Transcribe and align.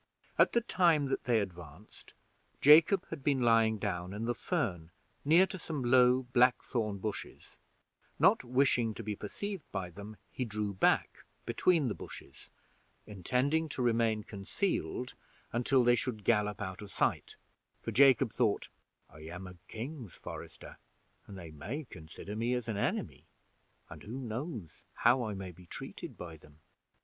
At 0.39 0.53
the 0.53 0.61
time 0.61 1.09
that 1.09 1.25
they 1.25 1.39
advanced, 1.39 2.15
Jacob 2.59 3.07
had 3.11 3.23
been 3.23 3.41
lying 3.41 3.77
down 3.77 4.13
in 4.13 4.25
the 4.25 4.33
fern 4.33 4.89
near 5.23 5.45
to 5.45 5.59
some 5.59 5.83
low 5.83 6.23
black 6.23 6.63
thorn 6.63 6.97
bushes; 6.97 7.59
not 8.17 8.43
wishing 8.43 8.95
to 8.95 9.03
be 9.03 9.15
perceived 9.15 9.71
by 9.71 9.91
them, 9.91 10.17
he 10.31 10.43
drew 10.43 10.73
back 10.73 11.23
between 11.45 11.87
the 11.87 11.93
bushes, 11.93 12.49
intending 13.05 13.69
to 13.69 13.83
remain 13.83 14.23
concealed 14.23 15.13
until 15.53 15.83
they 15.83 15.93
should 15.93 16.23
gallop 16.23 16.63
out 16.63 16.81
of 16.81 16.89
sight; 16.91 17.35
for 17.79 17.91
Jacob 17.91 18.33
thought, 18.33 18.69
"I 19.07 19.19
am 19.25 19.45
a 19.45 19.59
king's 19.67 20.15
forester, 20.15 20.79
and 21.27 21.37
they 21.37 21.51
may 21.51 21.83
consider 21.83 22.35
me 22.35 22.55
as 22.55 22.67
an 22.67 22.75
enemy, 22.77 23.25
and 23.87 24.01
who 24.01 24.17
knows 24.17 24.81
how 24.95 25.21
I 25.23 25.35
may 25.35 25.51
be 25.51 25.67
treated 25.67 26.17
by 26.17 26.37
them?" 26.37 26.57